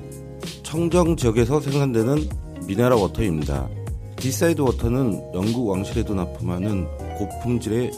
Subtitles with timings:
[0.63, 2.29] 청정 지역에서 생산되는
[2.73, 3.69] 미네랄 워터입니다.
[4.17, 6.87] 디사이드 워터는 영국 왕실에도 납품하는
[7.19, 7.91] 고품질의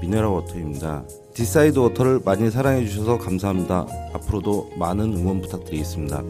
[0.00, 1.04] 미네랄 워터입니다.
[1.34, 3.86] 디사이드 워터를 많이 사랑해 주셔서 감사합니다.
[4.14, 6.22] 앞으로도 많은 응원 부탁드리겠습니다.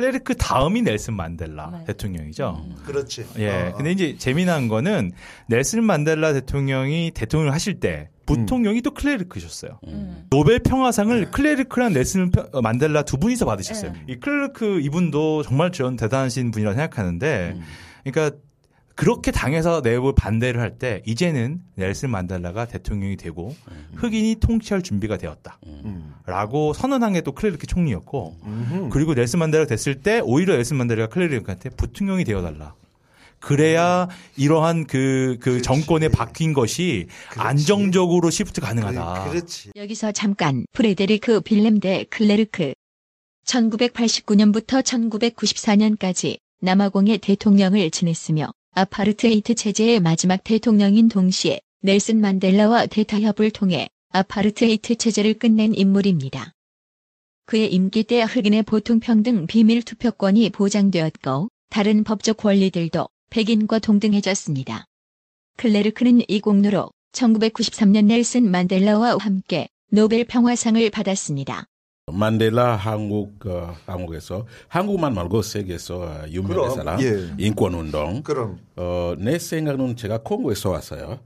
[0.00, 1.84] 클레르크 다음이 넬슨 만델라 네.
[1.84, 2.64] 대통령이죠.
[2.86, 3.26] 그렇지.
[3.38, 3.50] 예.
[3.50, 5.12] 어, 근데 이제 재미난 거는
[5.46, 9.78] 넬슨 만델라 대통령이 대통령을 하실 때 부통령이 또 클레르크셨어요.
[9.88, 10.24] 음.
[10.30, 13.92] 노벨 평화상을 클레르크랑 넬슨 펴- 어, 만델라 두 분이서 받으셨어요.
[13.92, 14.04] 네.
[14.08, 17.56] 이 클레르크 이분도 정말 전 대단하신 분이라고 생각하는데,
[18.04, 18.36] 그러니까
[19.00, 23.56] 그렇게 당해서 내부 반대를 할 때 이제는 넬슨 만델라가 대통령이 되고
[23.96, 25.58] 흑인이 통치할 준비가 되었다.
[25.66, 26.14] 음.
[26.26, 28.36] 라고 선언한 게 또 클레르크 총리였고.
[28.90, 32.74] 그리고 넬슨 만델라가 됐을 때 오히려 넬슨 만델라가 클레르크한테 부통령이 되어달라.
[33.38, 35.62] 그래야 이러한 그, 그.
[35.62, 37.40] 정권에 바뀐 것이 그렇지.
[37.48, 39.24] 안정적으로 shift 가능하다.
[39.24, 39.70] 그, 그렇지.
[39.76, 42.74] 여기서 잠깐 프레데리크 빌렘 데 클레르크
[43.46, 54.96] 1989년부터 1994년까지 남아공의 대통령을 지냈으며 아파르트헤이트 체제의 마지막 대통령인 동시에 넬슨 만델라와 대타협을 통해 아파르트헤이트
[54.96, 56.52] 체제를 끝낸 인물입니다.
[57.46, 64.84] 그의 임기 때 흑인의 보통평등 비밀 투표권이 보장되었고 다른 법적 권리들도 백인과 동등해졌습니다.
[65.56, 71.66] 클레르크는 이 공로로 1993년 넬슨 만델라와 함께 노벨 평화상을 받았습니다.
[72.12, 77.28] 만델라 한국 어, 한국에서 한국만 말고 세계에서 어, 유명한 사람 예.
[77.38, 78.22] 인권 운동.
[78.22, 81.20] 그럼 어, 내 생각은 제가 콩고에서 왔어요.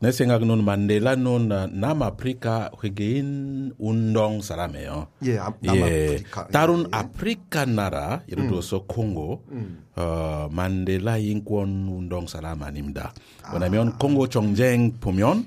[0.00, 5.06] 내 생각은 만델라는 어, 남아프리카 회계인 운동 사람이에요.
[5.24, 6.48] 예, 아, 남아프리카.
[6.48, 6.84] 다른 예.
[6.90, 9.84] 아프리카 나라 예를 들어서 콩고 음.
[9.96, 13.14] 어, 만델라 인권 운동 사람 아닙니다.
[13.52, 15.46] 왜냐하면 콩고 정쟁 보면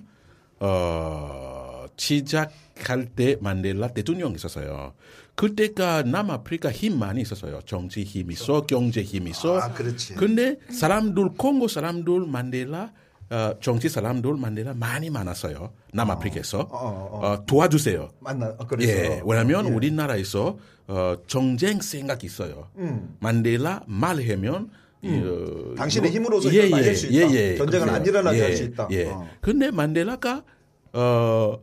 [0.59, 1.46] 어,
[1.97, 4.93] 시작할 때 만델라 대통령 있었어요.
[5.35, 7.59] 그때가 남아프리카 힘 많이 있었어요.
[7.65, 9.59] 정치 힘 있어, 경제 힘 있어.
[9.59, 10.15] 아, 그렇지.
[10.15, 12.91] 근데 사람들 콩고 사람들 만델라
[13.29, 15.73] 어, 정치 사람들 만델라 많이 많았어요.
[15.93, 18.09] 남아프리카에서 어, 어, 어, 도와주세요.
[18.21, 18.55] 만나.
[18.57, 19.69] 어, 그래서 예, 왜냐하면 예.
[19.69, 22.69] 우리나라에서 어, 정쟁 생각이 있어요.
[22.77, 23.17] 음.
[23.19, 24.69] 만델라 말하면
[25.03, 27.57] 어, 당신의 이거- 힘으로서 이걸 만들 수 있다.
[27.57, 27.89] 전쟁은.
[27.89, 28.87] 안 일어나게 예, 할수 있다.
[28.91, 29.05] 예.
[29.09, 29.27] 어.
[29.41, 30.43] 근데 만델라가
[30.93, 31.59] 어,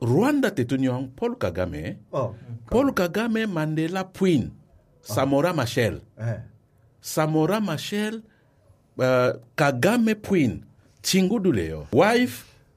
[0.00, 2.34] 루안다 대통령 폴 카가메, 어.
[2.70, 4.52] 폴 카가메 만델라 부인
[5.02, 6.42] 사모라 마셸, 예.
[7.00, 8.22] 사모라 마셸
[8.98, 10.64] 어, 카가메 부인
[11.02, 11.88] 친구들이에요.
[11.92, 12.32] 와이프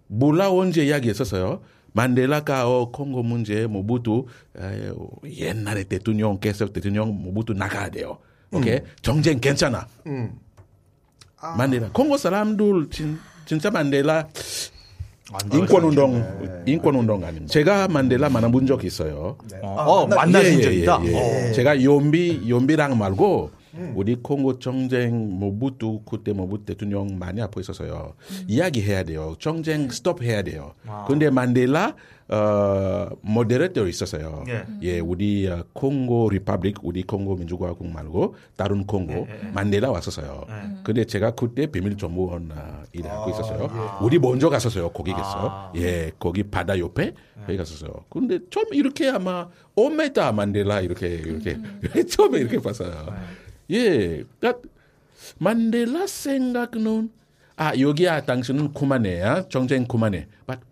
[0.08, 1.62] 몰라 언제 이야기했었어요.
[1.94, 4.28] 만델라가 어, 콩고 문제 모부tu
[4.58, 4.92] 에,
[5.26, 8.20] 옛날에 대통령 계속 대통령 모부tu 나가야 돼요.
[8.52, 9.88] 오케이 정쟁 괜찮아.
[10.08, 10.38] 음.
[11.58, 14.30] 만델라 콩고 사람들 진, 진짜 만델라 안
[15.53, 17.53] 인권 운동 인권 운동 아닙니다.
[17.53, 19.37] 제가 만델라 만나본 적 있어요.
[19.63, 21.01] 어, 어, 만나신 적이다.
[21.05, 21.53] 예, 예.
[21.53, 23.93] 제가 연비 연비랑 말고 음.
[23.97, 28.15] 우리 콩고 정쟁 모부tu 그때 모부tu 대통령 많이 아파 있었어요.
[28.31, 28.45] 음.
[28.49, 29.37] 이야기해야 돼요.
[29.39, 30.75] 정쟁 스톱 해야 돼요.
[30.87, 31.05] 와.
[31.05, 31.95] 근데 만델라
[32.33, 34.45] 어 모데레터 있었어요.
[34.49, 34.65] 예.
[34.83, 39.51] 예, 우리 어, 콩고 리퍼블릭 우리 콩고 민주공화국 말고 다른 콩고 예, 예.
[39.51, 40.45] 만델라 왔었어요.
[40.49, 40.77] 예.
[40.85, 43.63] 근데 제가 그때 비밀 정보원 어, 일하고 아, 있었어요.
[43.65, 44.05] 예.
[44.05, 44.91] 우리 먼저 갔었어요.
[44.91, 45.49] 거기 갔어.
[45.51, 45.73] 아.
[45.75, 47.15] 예, 거기 바다 옆에
[47.47, 47.91] 거기 갔었어요.
[48.09, 51.81] 근데 처음 이렇게 아마 오메타 만델라 이렇게 이렇게 음.
[52.09, 53.13] 처음에 이렇게 봤어요.
[53.71, 54.69] 예, 그러니까
[55.39, 57.11] 만델라 생각은
[57.57, 60.27] 아 여기 야 당신은 그만해야 정쟁 그만해.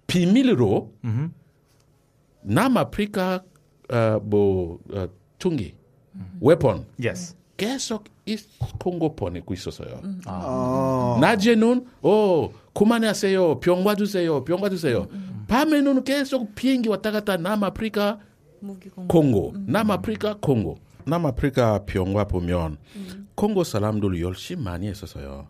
[0.06, 1.32] 비밀로 음.
[2.42, 3.44] 남아프리카
[3.90, 5.08] 어, 뭐 어,
[5.38, 5.74] 총기,
[6.14, 6.38] 음.
[6.40, 7.36] 웨폰 yes.
[7.56, 8.36] 계속 이
[8.78, 10.00] 콩고 보내고 있었어요.
[10.04, 10.20] 음.
[10.26, 11.18] 아.
[11.20, 15.08] 낮에는 어 그만하세요, 병 와주세요, 병 와주세요.
[15.10, 15.44] 음.
[15.48, 18.18] 밤에는 계속 비행기 왔다 갔다 남아프리카
[19.08, 20.78] 콩고, 남아프리카 콩고.
[21.08, 23.28] 남아프리카 병과 보면 음.
[23.34, 25.48] 콩고 사람들 열심히 많이 했었어요.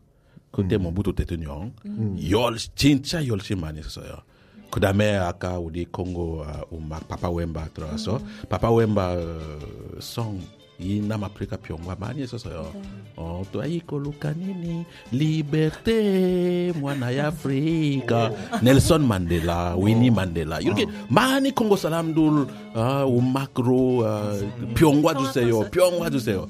[0.51, 0.83] 그때 음.
[0.85, 2.17] 모부도 대통령 음.
[2.31, 4.15] 열 진짜 열심히 많이 했었어요.
[4.71, 8.27] 그 다음에 아까 우리 콩고 음악 파파 웸바 들어와서 음.
[8.49, 9.17] 파파 웸바
[10.01, 10.41] 성
[10.81, 12.71] 이 남아프리카 병과 많이 했었어요.
[12.73, 12.83] 네.
[13.17, 18.31] 어, 또 아이코 루카니니 리베테 무아나야 아프리카
[18.63, 21.07] 넬슨 만델라 위니 만델라 이렇게 어.
[21.09, 22.23] 많이 콩고 사람들
[22.75, 24.39] 아, 음악으로 아,
[24.77, 25.69] 병과 주세요.
[25.71, 26.47] 병과 주세요.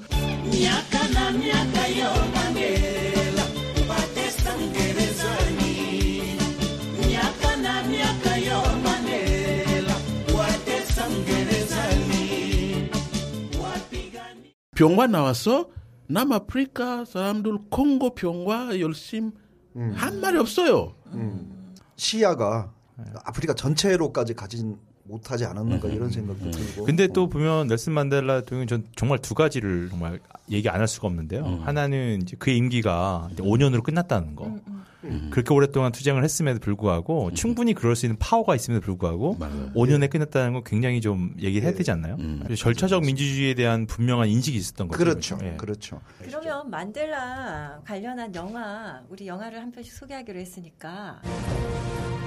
[14.79, 15.71] 병과 나와서
[16.07, 19.33] 남아프리카 사람들 콩고 병과 열심
[19.75, 19.93] 음.
[19.97, 20.95] 한 말이 없어요.
[21.09, 21.75] 음.
[21.97, 22.73] 시야가
[23.25, 24.79] 아프리카 전체로까지 가진
[25.09, 25.95] 못하지 않았는가 음.
[25.95, 26.51] 이런 생각도 음.
[26.51, 26.85] 들고.
[26.85, 30.21] 근데 또 보면 넬슨 만델라 대통령이 전 정말 두 가지를 정말
[30.51, 31.45] 얘기 안 할 수가 없는데요.
[31.45, 31.61] 음.
[31.65, 34.47] 하나는 이제 그의 임기가 5년으로 끝났다는 거.
[34.47, 34.85] 음, 음.
[35.05, 35.29] 음.
[35.33, 37.35] 그렇게 오랫동안 투쟁을 했음에도 불구하고 음.
[37.35, 39.71] 충분히 그럴 수 있는 파워가 있음에도 불구하고 맞아요.
[39.75, 40.07] 5년에 네.
[40.09, 41.79] 끝났다는 건 굉장히 좀 얘기를 해야 네.
[41.79, 42.17] 되지 않나요?
[42.19, 42.45] 음.
[42.57, 44.99] 절차적 민주주의에 대한 분명한 인식이 있었던 거죠.
[44.99, 45.39] 그렇죠.
[45.43, 45.57] 예.
[45.57, 46.01] 그렇죠.
[46.25, 51.21] 그러면 만델라 관련한 영화 우리 영화를 한 편씩 소개하기로 했으니까.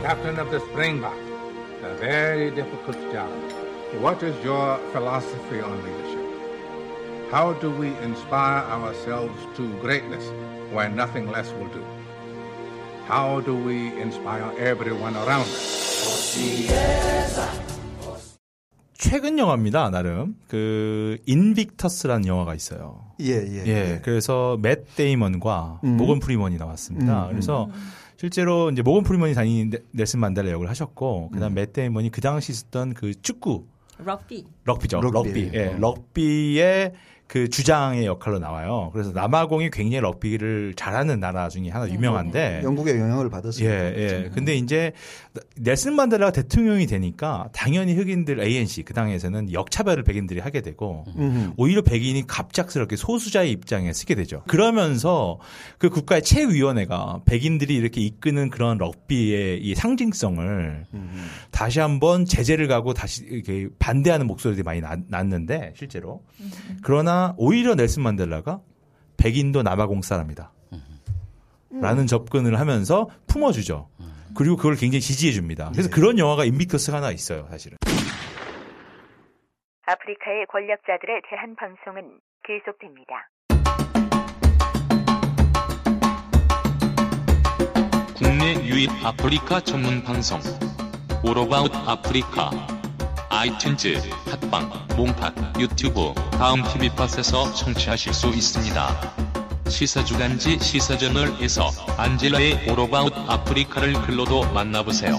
[0.02, 1.14] Captain of the Springbok,
[1.84, 3.30] a very difficult job.
[4.00, 7.32] What is your philosophy on leadership?
[7.32, 10.30] How do we inspire ourselves to greatness
[10.72, 11.84] when nothing less will do?
[13.06, 16.38] How do we inspire everyone around us?
[19.02, 20.36] 최근 영화입니다, 나름.
[20.48, 23.04] 그, 인빅터스라는 영화가 있어요.
[23.20, 23.64] 예, 예.
[23.66, 23.68] 예.
[23.68, 24.00] 예.
[24.04, 25.98] 그래서 맷 데이먼과 음.
[25.98, 27.24] 모건 프리먼이 나왔습니다.
[27.24, 27.32] 음, 음.
[27.32, 27.68] 그래서
[28.18, 31.56] 실제로 이제 모건 프리먼이 당연히 넬슨 만델라 역을 하셨고, 그 다음 음.
[31.56, 33.66] 맷 데이먼이 그 당시 있었던 그 축구.
[33.98, 34.46] 럭비.
[34.66, 35.02] 럭비죠.
[35.02, 35.30] 럭비.
[35.30, 35.52] 럭비.
[35.56, 35.68] 예.
[35.70, 35.78] 어.
[35.80, 36.94] 럭비의
[37.32, 38.90] 그 주장의 역할로 나와요.
[38.92, 43.70] 그래서 남아공이 굉장히 럭비를 잘하는 나라 중에 하나 유명한데 영국의 영향을 받았어요.
[43.70, 44.30] 예, 예.
[44.34, 44.92] 근데 이제
[45.56, 51.54] 넬슨 만델라가 대통령이 되니까 당연히 흑인들 ANC 그 당에서는 역차별을 백인들이 하게 되고 음흠.
[51.56, 54.44] 오히려 백인이 갑작스럽게 소수자의 입장에 쓰게 되죠.
[54.48, 55.40] 그러면서
[55.78, 61.18] 그 국가의 최위원회가 백인들이 이렇게 이끄는 그런 럭비의 이 상징성을 음흠.
[61.52, 66.24] 다시 한번 제재를 가고 다시 이렇게 반대하는 목소리들이 많이 났는데 실제로
[66.84, 68.62] 그러나 오히려 넬슨 만델라가
[69.18, 70.52] 백인도 남아공 사람이다.
[71.82, 73.90] 라는 접근을 하면서 품어주죠.
[74.36, 75.70] 그리고 그걸 굉장히 지지해 줍니다.
[75.72, 75.96] 그래서 네.
[75.96, 77.78] 그런 영화가 인빅터스가 하나 있어요, 사실은.
[79.86, 83.30] 아프리카의 권력자들에 대한 방송은 계속됩니다.
[88.18, 90.40] 국내 유일 아프리카 전문 방송
[91.24, 92.52] All About 아프리카
[93.32, 94.02] 아이튠즈,
[94.42, 99.14] 팟빵, 몽팟, 유튜브, 다음 TV팟에서 청취하실 수 있습니다.
[99.70, 105.18] 시사주간지 시사저널에서 안젤라의 오로바웃 아프리카를 글로도 만나보세요.